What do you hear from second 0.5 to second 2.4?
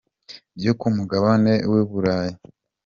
byo ku mugabane Burayi.